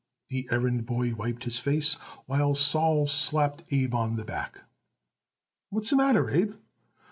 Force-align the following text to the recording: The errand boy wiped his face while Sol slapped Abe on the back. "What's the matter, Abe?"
The 0.29 0.49
errand 0.49 0.87
boy 0.87 1.13
wiped 1.13 1.43
his 1.43 1.59
face 1.59 1.93
while 2.25 2.55
Sol 2.55 3.05
slapped 3.05 3.63
Abe 3.69 3.93
on 3.93 4.15
the 4.15 4.25
back. 4.25 4.61
"What's 5.69 5.91
the 5.91 5.95
matter, 5.95 6.27
Abe?" 6.31 6.55